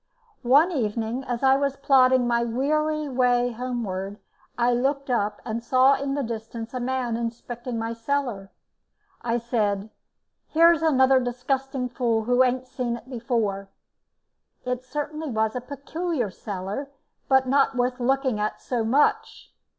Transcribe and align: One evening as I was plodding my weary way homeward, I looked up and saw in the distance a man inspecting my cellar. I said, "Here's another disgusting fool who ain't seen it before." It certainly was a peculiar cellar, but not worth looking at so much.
One 0.41 0.71
evening 0.71 1.23
as 1.25 1.43
I 1.43 1.57
was 1.57 1.75
plodding 1.77 2.25
my 2.27 2.43
weary 2.43 3.07
way 3.07 3.51
homeward, 3.51 4.17
I 4.57 4.73
looked 4.73 5.11
up 5.11 5.39
and 5.45 5.63
saw 5.63 5.93
in 5.93 6.15
the 6.15 6.23
distance 6.23 6.73
a 6.73 6.79
man 6.79 7.15
inspecting 7.15 7.77
my 7.77 7.93
cellar. 7.93 8.51
I 9.21 9.37
said, 9.37 9.91
"Here's 10.47 10.81
another 10.81 11.19
disgusting 11.19 11.87
fool 11.87 12.23
who 12.23 12.43
ain't 12.43 12.65
seen 12.65 12.97
it 12.97 13.11
before." 13.11 13.69
It 14.65 14.83
certainly 14.83 15.29
was 15.29 15.55
a 15.55 15.61
peculiar 15.61 16.31
cellar, 16.31 16.89
but 17.29 17.47
not 17.47 17.75
worth 17.75 17.99
looking 17.99 18.39
at 18.39 18.59
so 18.59 18.83
much. 18.83 19.53